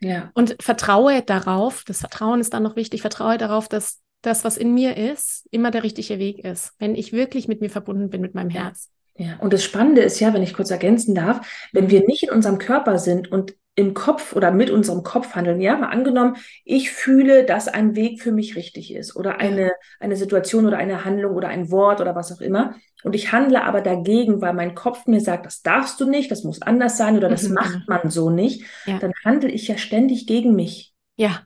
[0.00, 0.30] Ja.
[0.34, 4.74] Und vertraue darauf, das Vertrauen ist dann noch wichtig, vertraue darauf, dass das, was in
[4.74, 8.34] mir ist, immer der richtige Weg ist, wenn ich wirklich mit mir verbunden bin, mit
[8.34, 8.90] meinem Herz.
[9.16, 12.30] Ja, und das Spannende ist ja, wenn ich kurz ergänzen darf, wenn wir nicht in
[12.30, 15.60] unserem Körper sind und im Kopf oder mit unserem Kopf handeln.
[15.60, 20.16] Ja, mal angenommen, ich fühle, dass ein Weg für mich richtig ist oder eine, eine
[20.16, 22.74] Situation oder eine Handlung oder ein Wort oder was auch immer.
[23.02, 26.44] Und ich handle aber dagegen, weil mein Kopf mir sagt, das darfst du nicht, das
[26.44, 27.54] muss anders sein oder das mhm.
[27.54, 27.84] macht genau.
[27.86, 28.64] man so nicht.
[28.84, 28.98] Ja.
[28.98, 30.92] Dann handle ich ja ständig gegen mich.
[31.16, 31.40] Ja.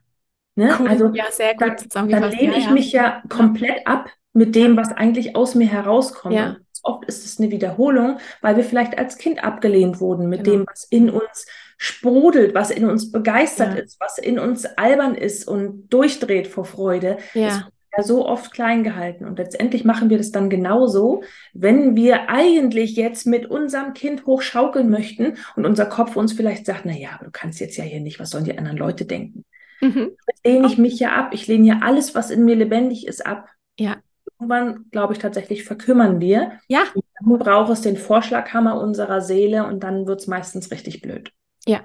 [0.57, 0.77] Ne?
[0.79, 0.89] Cool.
[0.89, 4.77] Also ja, sehr gut dann, dann lehne ich ja, mich ja komplett ab mit dem,
[4.77, 6.35] was eigentlich aus mir herauskommt.
[6.35, 6.57] Ja.
[6.83, 10.59] Oft ist es eine Wiederholung, weil wir vielleicht als Kind abgelehnt wurden mit genau.
[10.59, 13.83] dem, was in uns sprudelt, was in uns begeistert ja.
[13.83, 17.19] ist, was in uns albern ist und durchdreht vor Freude.
[17.35, 17.49] Ja.
[17.49, 17.65] Das
[17.97, 19.25] ja so oft klein gehalten.
[19.25, 24.91] Und letztendlich machen wir das dann genauso, wenn wir eigentlich jetzt mit unserem Kind hochschaukeln
[24.91, 28.21] möchten und unser Kopf uns vielleicht sagt, na ja, du kannst jetzt ja hier nicht,
[28.21, 29.45] was sollen die anderen Leute denken?
[29.81, 30.13] Mhm.
[30.45, 31.31] lehne ich mich ja ab.
[31.33, 33.49] Ich lehne ja alles, was in mir lebendig ist, ab.
[33.79, 33.97] Ja.
[34.39, 36.53] Irgendwann, glaube ich, tatsächlich verkümmern wir.
[36.69, 36.85] Ja.
[36.95, 41.33] Und dann braucht es den Vorschlaghammer unserer Seele und dann wird es meistens richtig blöd.
[41.67, 41.85] Ja.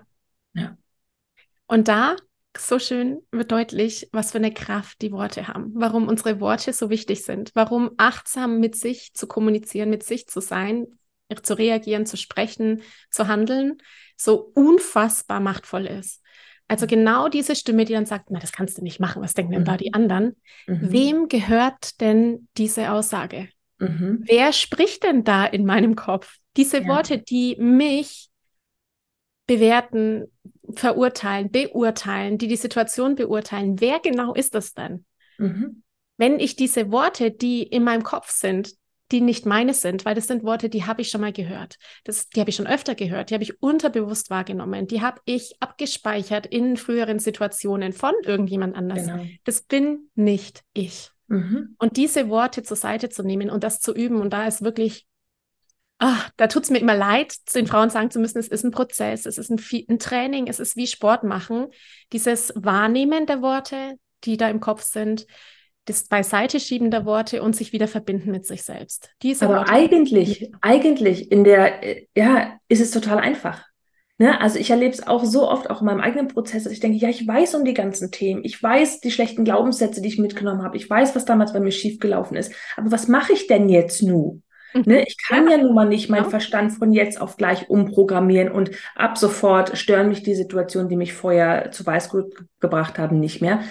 [0.54, 0.78] Ja.
[1.68, 2.15] Und da
[2.58, 6.89] so schön wird deutlich, was für eine Kraft die Worte haben, warum unsere Worte so
[6.89, 10.88] wichtig sind, warum achtsam mit sich zu kommunizieren, mit sich zu sein,
[11.44, 13.78] zu reagieren, zu sprechen, zu handeln,
[14.18, 16.24] so unfassbar machtvoll ist.
[16.68, 16.89] Also mhm.
[16.89, 19.65] genau diese Stimme, die dann sagt, na, das kannst du nicht machen, was denken denn
[19.65, 19.96] da die mhm.
[19.96, 20.36] anderen?
[20.68, 20.92] Mhm.
[20.92, 23.50] Wem gehört denn diese Aussage?
[23.80, 24.24] Mhm.
[24.24, 26.38] Wer spricht denn da in meinem Kopf?
[26.58, 26.88] Diese ja.
[26.88, 28.29] Worte, die mich
[29.50, 30.32] bewerten,
[30.76, 33.82] verurteilen, beurteilen, die die Situation beurteilen.
[33.82, 35.06] Wer genau ist das denn?
[35.40, 35.82] Mhm.
[36.18, 38.76] Wenn ich diese Worte, die in meinem Kopf sind,
[39.12, 41.78] die nicht meine sind, weil das sind Worte, die habe ich schon mal gehört.
[42.04, 45.56] Das, die habe ich schon öfter gehört, die habe ich unterbewusst wahrgenommen, die habe ich
[45.60, 49.08] abgespeichert in früheren Situationen von irgendjemand anders.
[49.08, 49.26] Genau.
[49.46, 51.10] Das bin nicht ich.
[51.26, 51.76] Mhm.
[51.80, 55.08] Und diese Worte zur Seite zu nehmen und das zu üben, und da ist wirklich
[56.00, 58.72] ach, da tut es mir immer leid, den Frauen sagen zu müssen, es ist ein
[58.72, 61.68] Prozess, es ist ein, ein, Training, es ist wie Sport machen.
[62.14, 65.28] Dieses Wahrnehmen der Worte, die da im Kopf sind,
[65.86, 69.10] das Beiseite schieben der Worte und sich wieder verbinden mit sich selbst.
[69.22, 71.82] Diese Aber Worte, eigentlich, eigentlich in der,
[72.16, 73.66] ja, ist es total einfach.
[74.20, 74.40] Ne?
[74.40, 76.98] Also ich erlebe es auch so oft, auch in meinem eigenen Prozess, dass ich denke,
[76.98, 78.44] ja, ich weiß um die ganzen Themen.
[78.44, 80.78] Ich weiß die schlechten Glaubenssätze, die ich mitgenommen habe.
[80.78, 82.54] Ich weiß, was damals bei mir schiefgelaufen ist.
[82.78, 84.44] Aber was mache ich denn jetzt nun?
[84.74, 85.58] Ne, ich kann ja.
[85.58, 86.30] nun mal nicht meinen ja.
[86.30, 91.14] Verstand von jetzt auf gleich umprogrammieren und ab sofort stören mich die Situationen, die mich
[91.14, 93.62] vorher zu Weißglut gebracht haben, nicht mehr.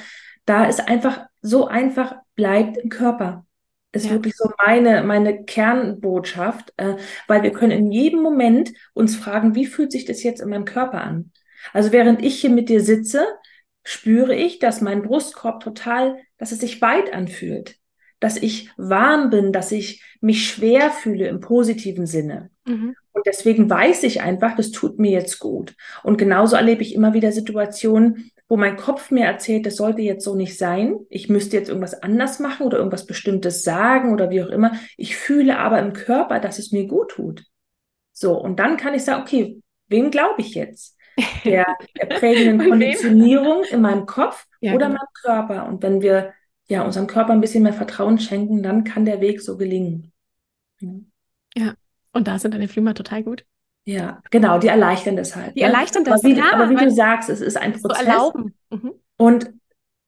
[0.44, 3.46] Da ist einfach so einfach, bleibt im Körper.
[3.92, 4.12] Ist ja.
[4.12, 9.66] wirklich so meine, meine Kernbotschaft, äh, weil wir können in jedem Moment uns fragen, wie
[9.66, 11.32] fühlt sich das jetzt in meinem Körper an?
[11.72, 13.26] Also während ich hier mit dir sitze,
[13.84, 17.78] spüre ich, dass mein Brustkorb total, dass es sich weit anfühlt
[18.20, 22.50] dass ich warm bin, dass ich mich schwer fühle im positiven Sinne.
[22.66, 22.94] Mhm.
[23.12, 25.74] Und deswegen weiß ich einfach, das tut mir jetzt gut.
[26.02, 30.24] Und genauso erlebe ich immer wieder Situationen, wo mein Kopf mir erzählt, das sollte jetzt
[30.24, 30.96] so nicht sein.
[31.10, 34.72] Ich müsste jetzt irgendwas anders machen oder irgendwas Bestimmtes sagen oder wie auch immer.
[34.96, 37.44] Ich fühle aber im Körper, dass es mir gut tut.
[38.12, 40.96] So, und dann kann ich sagen, okay, wem glaube ich jetzt?
[41.44, 41.66] Der,
[42.00, 44.98] der prägenden Konditionierung in meinem Kopf ja, oder genau.
[44.98, 45.66] meinem Körper?
[45.66, 46.32] Und wenn wir
[46.68, 50.12] ja, unserem Körper ein bisschen mehr Vertrauen schenken, dann kann der Weg so gelingen.
[51.56, 51.74] Ja,
[52.12, 53.44] und da sind deine Flümer total gut.
[53.84, 55.56] Ja, genau, die erleichtern das halt.
[55.56, 55.66] Die ne?
[55.66, 56.52] erleichtern das, aber wie, ja.
[56.52, 58.00] Aber wie du sagst, es ist ein Prozess.
[58.00, 58.54] So erlauben.
[58.70, 58.92] Mhm.
[59.16, 59.50] Und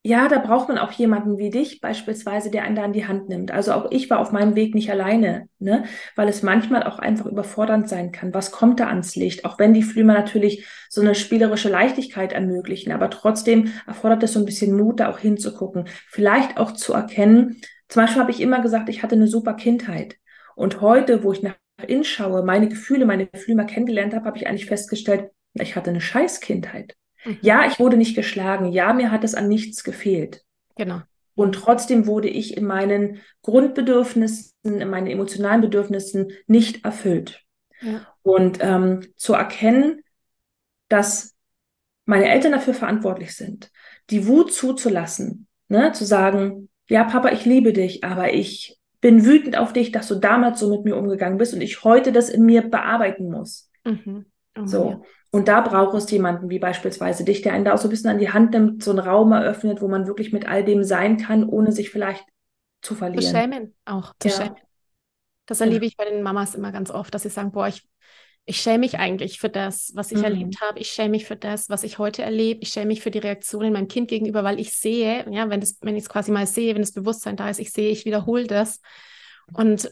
[0.03, 3.29] ja, da braucht man auch jemanden wie dich beispielsweise, der einen da an die Hand
[3.29, 3.51] nimmt.
[3.51, 5.85] Also auch ich war auf meinem Weg nicht alleine, ne?
[6.17, 8.33] weil es manchmal auch einfach überfordernd sein kann.
[8.33, 9.45] Was kommt da ans Licht?
[9.45, 14.39] Auch wenn die Flümer natürlich so eine spielerische Leichtigkeit ermöglichen, aber trotzdem erfordert es so
[14.39, 15.85] ein bisschen Mut, da auch hinzugucken.
[16.09, 20.17] Vielleicht auch zu erkennen, zum Beispiel habe ich immer gesagt, ich hatte eine super Kindheit.
[20.55, 24.47] Und heute, wo ich nach innen schaue, meine Gefühle, meine Flümer kennengelernt habe, habe ich
[24.47, 26.95] eigentlich festgestellt, ich hatte eine scheiß Kindheit.
[27.25, 27.39] Mhm.
[27.43, 28.73] Ja, ich wurde nicht geschlagen.
[28.73, 30.45] Ja, mir hat es an nichts gefehlt.
[30.77, 31.01] Genau.
[31.35, 37.45] Und trotzdem wurde ich in meinen Grundbedürfnissen, in meinen emotionalen Bedürfnissen nicht erfüllt.
[37.81, 38.07] Ja.
[38.23, 40.03] Und ähm, zu erkennen,
[40.89, 41.35] dass
[42.05, 43.71] meine Eltern dafür verantwortlich sind,
[44.11, 49.57] die Wut zuzulassen, ne, zu sagen, ja, Papa, ich liebe dich, aber ich bin wütend
[49.57, 52.45] auf dich, dass du damals so mit mir umgegangen bist und ich heute das in
[52.45, 53.71] mir bearbeiten muss.
[53.85, 54.27] Mhm.
[54.59, 54.91] Oh, so.
[54.91, 55.01] Ja.
[55.33, 58.11] Und da braucht es jemanden wie beispielsweise dich, der einen da auch so ein bisschen
[58.11, 61.19] an die Hand nimmt, so einen Raum eröffnet, wo man wirklich mit all dem sein
[61.19, 62.25] kann, ohne sich vielleicht
[62.83, 63.23] zu verlieren.
[63.23, 64.35] Zu schämen auch, zu ja.
[64.35, 64.57] schämen.
[65.47, 67.89] Das erlebe ich bei den Mamas immer ganz oft, dass sie sagen, boah, ich,
[68.45, 70.25] ich schäme mich eigentlich für das, was ich mhm.
[70.25, 70.79] erlebt habe.
[70.79, 72.61] Ich schäme mich für das, was ich heute erlebe.
[72.63, 75.79] Ich schäme mich für die Reaktionen meinem Kind gegenüber, weil ich sehe, ja, wenn, das,
[75.81, 78.47] wenn ich es quasi mal sehe, wenn das Bewusstsein da ist, ich sehe, ich wiederhole
[78.47, 78.81] das.
[79.53, 79.91] Und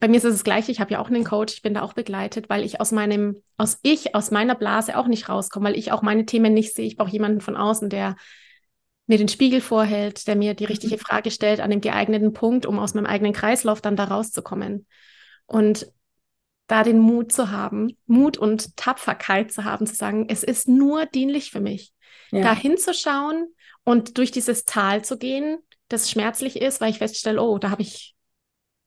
[0.00, 0.72] bei mir ist es das Gleiche.
[0.72, 3.42] Ich habe ja auch einen Coach, ich bin da auch begleitet, weil ich aus meinem,
[3.56, 6.86] aus ich, aus meiner Blase auch nicht rauskomme, weil ich auch meine Themen nicht sehe.
[6.86, 8.16] Ich brauche jemanden von außen, der
[9.06, 11.00] mir den Spiegel vorhält, der mir die richtige mhm.
[11.00, 14.86] Frage stellt an dem geeigneten Punkt, um aus meinem eigenen Kreislauf dann da rauszukommen.
[15.46, 15.86] Und
[16.68, 21.04] da den Mut zu haben, Mut und Tapferkeit zu haben, zu sagen, es ist nur
[21.06, 21.92] dienlich für mich,
[22.30, 22.42] ja.
[22.42, 25.58] da hinzuschauen und durch dieses Tal zu gehen,
[25.88, 28.14] das schmerzlich ist, weil ich feststelle, oh, da habe ich,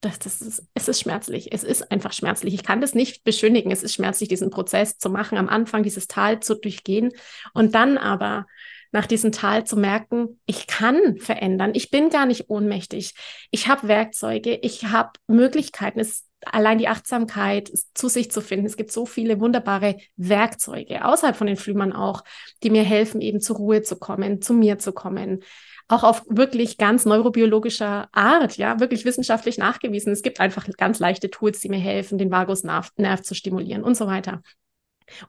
[0.04, 2.54] das, das ist, es ist schmerzlich, es ist einfach schmerzlich.
[2.54, 6.08] Ich kann das nicht beschönigen, es ist schmerzlich, diesen Prozess zu machen, am Anfang dieses
[6.08, 7.12] Tal zu durchgehen
[7.54, 8.46] und dann aber
[8.92, 13.16] nach diesem Tal zu merken, ich kann verändern, ich bin gar nicht ohnmächtig,
[13.50, 18.66] ich habe Werkzeuge, ich habe Möglichkeiten, es allein die Achtsamkeit zu sich zu finden.
[18.66, 22.24] Es gibt so viele wunderbare Werkzeuge, außerhalb von den Flümern auch,
[22.64, 25.44] die mir helfen, eben zur Ruhe zu kommen, zu mir zu kommen.
[25.88, 30.14] Auch auf wirklich ganz neurobiologischer Art, ja, wirklich wissenschaftlich nachgewiesen.
[30.14, 33.96] Es gibt einfach ganz leichte Tools, die mir helfen, den Vagusnerv Nerv zu stimulieren und
[33.96, 34.42] so weiter.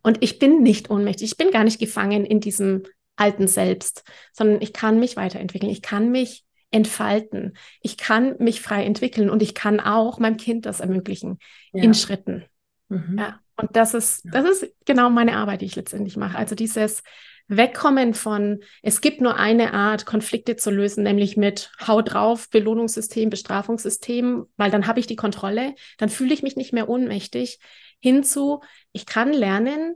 [0.03, 1.33] Und ich bin nicht ohnmächtig.
[1.33, 2.85] Ich bin gar nicht gefangen in diesem
[3.17, 5.71] alten Selbst, sondern ich kann mich weiterentwickeln.
[5.71, 6.45] Ich kann mich
[6.75, 7.57] entfalten.
[7.81, 11.39] Ich kann mich frei entwickeln und ich kann auch meinem Kind das ermöglichen
[11.73, 11.85] ja.
[11.85, 12.45] in Schritten.
[12.89, 13.17] Mhm.
[13.17, 16.37] Ja, und das ist, das ist genau meine Arbeit, die ich letztendlich mache.
[16.37, 17.05] Also dieses
[17.47, 23.31] Wegkommen von, es gibt nur eine Art, Konflikte zu lösen, nämlich mit Hau drauf, Belohnungssystem,
[23.31, 27.61] Bestrafungssystem, weil dann habe ich die Kontrolle, dann fühle ich mich nicht mehr ohnmächtig,
[28.01, 29.95] hinzu, ich kann lernen,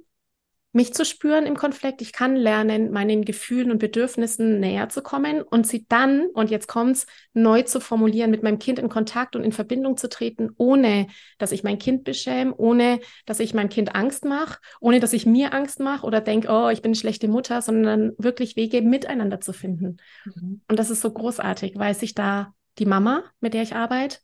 [0.79, 2.01] mich zu spüren im Konflikt.
[2.03, 6.69] Ich kann lernen, meinen Gefühlen und Bedürfnissen näher zu kommen und sie dann, und jetzt
[6.69, 11.09] kommt's, neu zu formulieren, mit meinem Kind in Kontakt und in Verbindung zu treten, ohne
[11.37, 15.27] dass ich mein Kind beschäme, ohne dass ich meinem Kind Angst mache, ohne dass ich
[15.27, 19.41] mir Angst mache oder denke, oh, ich bin eine schlechte Mutter, sondern wirklich Wege miteinander
[19.41, 19.97] zu finden.
[20.27, 20.61] Mhm.
[20.69, 24.19] Und das ist so großartig, weil sich da die Mama, mit der ich arbeite,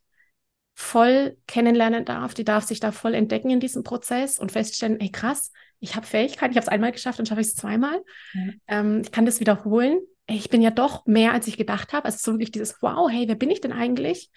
[0.73, 5.09] voll kennenlernen darf, die darf sich da voll entdecken in diesem Prozess und feststellen, ey
[5.09, 8.01] krass, ich habe Fähigkeiten, ich habe es einmal geschafft, dann schaffe ich es zweimal.
[8.33, 8.41] Ja.
[8.67, 9.99] Ähm, ich kann das wiederholen.
[10.27, 12.05] Ich bin ja doch mehr, als ich gedacht habe.
[12.05, 14.29] Also so wirklich dieses, wow, hey, wer bin ich denn eigentlich?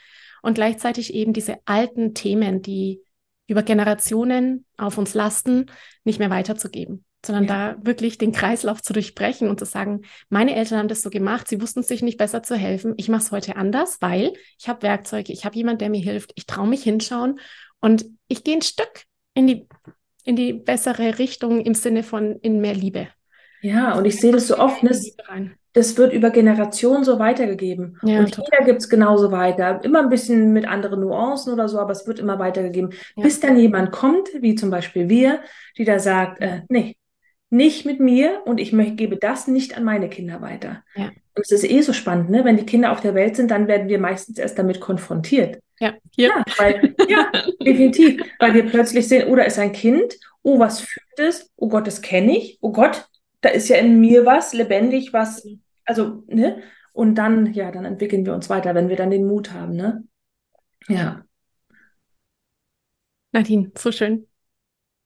[0.43, 3.01] Und gleichzeitig eben diese alten Themen, die
[3.49, 5.67] über Generationen auf uns lasten,
[6.05, 7.73] nicht mehr weiterzugeben, sondern ja.
[7.73, 11.49] da wirklich den Kreislauf zu durchbrechen und zu sagen, meine Eltern haben das so gemacht,
[11.49, 14.83] sie wussten sich nicht besser zu helfen, ich mache es heute anders, weil ich habe
[14.83, 17.41] Werkzeuge, ich habe jemand, der mir hilft, ich traue mich hinschauen
[17.81, 19.67] und ich gehe ein Stück in die
[20.29, 23.09] in die bessere Richtung im Sinne von in mehr Liebe.
[23.63, 25.17] Ja, und ich sehe das so oft, das,
[25.73, 27.99] das wird über Generationen so weitergegeben.
[28.03, 29.83] Ja, und jeder gibt es genauso weiter.
[29.83, 32.91] Immer ein bisschen mit anderen Nuancen oder so, aber es wird immer weitergegeben.
[33.17, 33.23] Ja.
[33.23, 35.41] Bis dann jemand kommt, wie zum Beispiel wir,
[35.79, 36.97] die da sagt, äh, nee,
[37.49, 40.85] nicht mit mir und ich möchte, gebe das nicht an meine Kinder weiter.
[40.95, 41.07] Ja.
[41.07, 42.45] Und es ist eh so spannend, ne?
[42.45, 45.59] Wenn die Kinder auf der Welt sind, dann werden wir meistens erst damit konfrontiert.
[45.81, 46.29] Ja, hier.
[46.29, 48.23] ja, weil, ja, definitiv.
[48.39, 51.51] Weil wir plötzlich sehen, oh, da ist ein Kind, oh, was fühlt es?
[51.57, 52.59] Oh Gott, das kenne ich.
[52.61, 53.09] Oh Gott,
[53.41, 55.47] da ist ja in mir was, lebendig, was,
[55.85, 56.63] also, ne?
[56.93, 60.05] Und dann, ja, dann entwickeln wir uns weiter, wenn wir dann den Mut haben, ne?
[60.89, 61.25] Ja.
[63.33, 64.28] Nadine, so schön.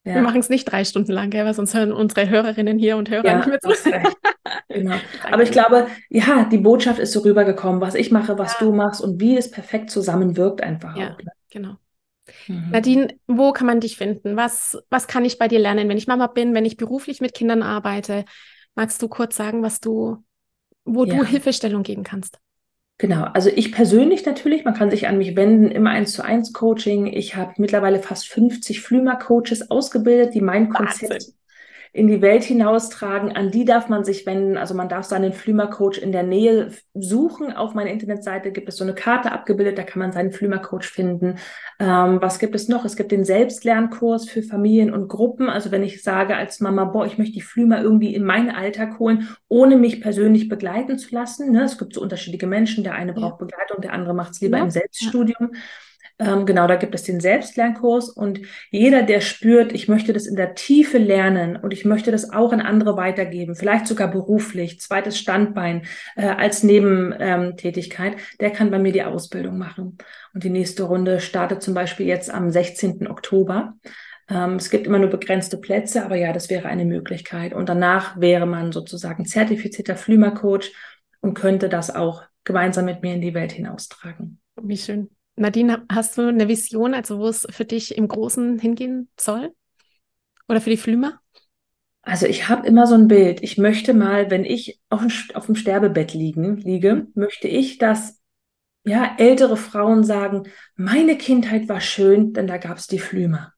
[0.04, 0.16] Ja.
[0.16, 3.08] Wir machen es nicht drei Stunden lang, gell, weil sonst hören unsere Hörerinnen hier und
[3.08, 3.70] Hörer ja, nicht mehr zu.
[4.68, 4.96] genau.
[5.30, 8.66] Aber ich glaube, ja, die Botschaft ist so rübergekommen, was ich mache, was ja.
[8.66, 10.96] du machst und wie es perfekt zusammenwirkt einfach.
[10.96, 11.30] Ja, auch, ne?
[11.50, 11.76] genau.
[12.48, 12.70] Mhm.
[12.72, 14.36] Nadine, wo kann man dich finden?
[14.36, 17.34] Was, was kann ich bei dir lernen, wenn ich Mama bin, wenn ich beruflich mit
[17.34, 18.24] Kindern arbeite?
[18.74, 20.24] Magst du kurz sagen, was du,
[20.84, 22.38] wo du Hilfestellung geben kannst?
[22.98, 26.52] Genau, also ich persönlich natürlich, man kann sich an mich wenden, immer eins zu eins
[26.52, 27.06] Coaching.
[27.06, 31.34] Ich habe mittlerweile fast 50 Flümer-Coaches ausgebildet, die mein Konzept Wahnsinn
[31.94, 33.32] in die Welt hinaustragen.
[33.32, 34.56] An die darf man sich wenden.
[34.56, 37.52] Also man darf seinen Flümercoach in der Nähe suchen.
[37.52, 41.36] Auf meiner Internetseite gibt es so eine Karte abgebildet, da kann man seinen Flümercoach finden.
[41.78, 42.86] Ähm, was gibt es noch?
[42.86, 45.50] Es gibt den Selbstlernkurs für Familien und Gruppen.
[45.50, 48.98] Also wenn ich sage als Mama, boah, ich möchte die Flümer irgendwie in meinen Alltag
[48.98, 51.52] holen, ohne mich persönlich begleiten zu lassen.
[51.52, 51.64] Ne?
[51.64, 52.84] Es gibt so unterschiedliche Menschen.
[52.84, 54.64] Der eine braucht Begleitung, der andere macht es lieber ja.
[54.64, 55.50] im Selbststudium.
[55.52, 55.60] Ja.
[56.22, 60.36] Ähm, genau, da gibt es den Selbstlernkurs und jeder, der spürt, ich möchte das in
[60.36, 65.18] der Tiefe lernen und ich möchte das auch an andere weitergeben, vielleicht sogar beruflich, zweites
[65.18, 65.82] Standbein
[66.14, 69.98] äh, als Nebentätigkeit, der kann bei mir die Ausbildung machen.
[70.32, 73.08] Und die nächste Runde startet zum Beispiel jetzt am 16.
[73.08, 73.74] Oktober.
[74.28, 77.52] Ähm, es gibt immer nur begrenzte Plätze, aber ja, das wäre eine Möglichkeit.
[77.52, 80.72] Und danach wäre man sozusagen zertifizierter Flümer-Coach
[81.20, 84.40] und könnte das auch gemeinsam mit mir in die Welt hinaustragen.
[84.60, 85.10] Wie schön.
[85.36, 89.54] Nadine, hast du eine Vision, also wo es für dich im Großen hingehen soll?
[90.48, 91.20] Oder für die Flümer?
[92.02, 93.42] Also ich habe immer so ein Bild.
[93.42, 98.20] Ich möchte mal, wenn ich auf, ein, auf dem Sterbebett liegen, liege, möchte ich, dass
[98.84, 103.52] ja, ältere Frauen sagen, meine Kindheit war schön, denn da gab es die Flümer.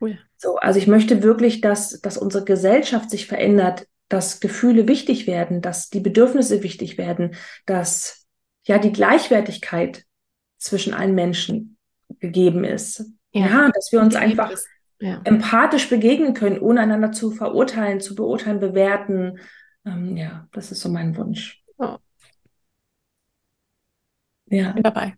[0.00, 0.18] Cool.
[0.36, 5.62] So, also ich möchte wirklich, dass, dass unsere Gesellschaft sich verändert, dass Gefühle wichtig werden,
[5.62, 8.26] dass die Bedürfnisse wichtig werden, dass
[8.64, 10.04] ja die Gleichwertigkeit
[10.58, 11.76] zwischen allen Menschen
[12.20, 13.10] gegeben ist.
[13.32, 14.52] Ja, ja dass wir uns einfach
[14.98, 15.20] ja.
[15.24, 19.38] empathisch begegnen können, ohne einander zu verurteilen, zu beurteilen, bewerten.
[19.84, 21.62] Ähm, ja, das ist so mein Wunsch.
[21.78, 21.96] Oh.
[24.46, 24.72] Ja.
[24.72, 25.16] Bin dabei.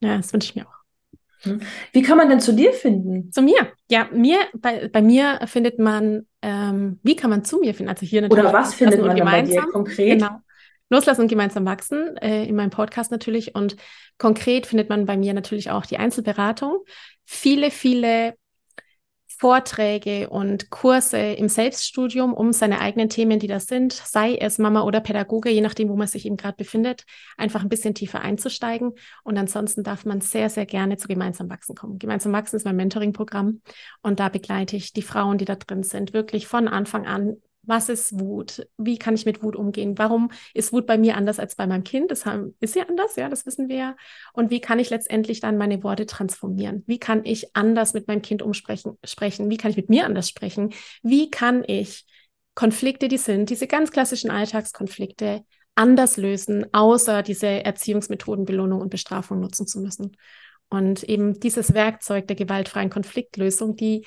[0.00, 0.76] Ja, das wünsche ich mir auch.
[1.40, 1.60] Hm.
[1.92, 3.30] Wie kann man denn zu dir finden?
[3.30, 3.72] Zu mir.
[3.90, 7.90] Ja, mir, bei, bei mir findet man, ähm, wie kann man zu mir finden?
[7.90, 8.44] Also hier natürlich.
[8.44, 10.18] Oder was findet man bei dir konkret?
[10.18, 10.40] Genau.
[10.88, 13.54] Loslassen und gemeinsam wachsen, äh, in meinem Podcast natürlich.
[13.54, 13.76] Und
[14.18, 16.84] konkret findet man bei mir natürlich auch die Einzelberatung.
[17.24, 18.34] Viele, viele
[19.38, 24.82] Vorträge und Kurse im Selbststudium um seine eigenen Themen, die das sind, sei es Mama
[24.82, 27.04] oder Pädagoge, je nachdem, wo man sich eben gerade befindet,
[27.36, 28.92] einfach ein bisschen tiefer einzusteigen.
[29.24, 31.98] Und ansonsten darf man sehr, sehr gerne zu Gemeinsam Wachsen kommen.
[31.98, 33.60] Gemeinsam Wachsen ist mein Mentoring-Programm
[34.00, 37.88] und da begleite ich die Frauen, die da drin sind, wirklich von Anfang an was
[37.88, 38.66] ist Wut?
[38.78, 39.98] Wie kann ich mit Wut umgehen?
[39.98, 42.10] Warum ist Wut bei mir anders als bei meinem Kind?
[42.10, 42.24] Das
[42.60, 43.96] ist ja anders, ja, das wissen wir ja.
[44.32, 46.84] Und wie kann ich letztendlich dann meine Worte transformieren?
[46.86, 48.98] Wie kann ich anders mit meinem Kind umsprechen?
[49.04, 49.50] Sprechen?
[49.50, 50.72] Wie kann ich mit mir anders sprechen?
[51.02, 52.06] Wie kann ich
[52.54, 59.40] Konflikte, die sind, diese ganz klassischen Alltagskonflikte, anders lösen, außer diese Erziehungsmethoden Belohnung und Bestrafung
[59.40, 60.16] nutzen zu müssen?
[60.68, 64.06] Und eben dieses Werkzeug der gewaltfreien Konfliktlösung, die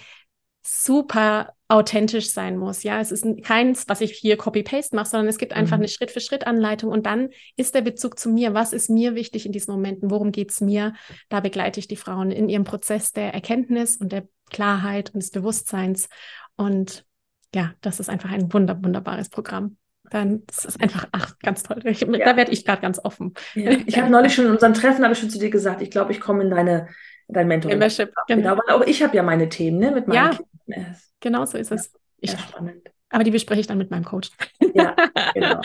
[0.66, 2.82] super authentisch sein muss.
[2.82, 5.84] Ja, es ist keins, was ich hier Copy-Paste mache, sondern es gibt einfach mhm.
[5.84, 8.56] eine Schritt-für-Schritt-Anleitung und dann ist der Bezug zu mir.
[8.56, 10.10] Was ist mir wichtig in diesen Momenten?
[10.10, 10.94] Worum geht es mir?
[11.30, 15.30] Da begleite ich die Frauen in ihrem Prozess der Erkenntnis und der Klarheit und des
[15.30, 16.10] Bewusstseins.
[16.56, 17.06] Und
[17.54, 19.78] ja, das ist einfach ein wunder, wunderbares Programm.
[20.10, 21.82] Dann das ist einfach, ach, ganz toll.
[21.86, 22.08] Ich, ja.
[22.08, 23.36] Da werde ich gerade ganz offen.
[23.54, 23.72] Ja.
[23.86, 26.14] Ich habe neulich schon in unserem Treffen, habe ich schon zu dir gesagt, ich glaube,
[26.14, 26.88] ich komme in deine
[27.30, 27.70] dein Mentor.
[27.70, 28.56] Membership, genau.
[28.56, 28.76] genau.
[28.76, 30.96] Auch ich habe ja meine Themen, ne, mit meinen ja, Kindern.
[31.20, 31.94] Genau so ist es.
[32.20, 32.90] Ja, spannend.
[33.10, 34.32] Aber die bespreche ich dann mit meinem Coach.
[34.74, 34.96] Ja,
[35.34, 35.62] genau.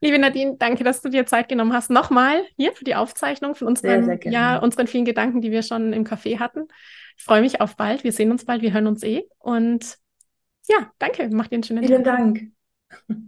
[0.00, 1.90] Liebe Nadine, danke, dass du dir Zeit genommen hast.
[1.90, 5.62] Nochmal hier für die Aufzeichnung von unseren, sehr, sehr ja, unseren vielen Gedanken, die wir
[5.62, 6.68] schon im Café hatten.
[7.16, 8.04] Ich freue mich auf bald.
[8.04, 9.24] Wir sehen uns bald, wir hören uns eh.
[9.38, 9.98] Und
[10.68, 11.28] ja, danke.
[11.32, 12.16] Mach dir einen schönen Vielen Tag.
[12.16, 12.54] Vielen
[13.08, 13.27] Dank.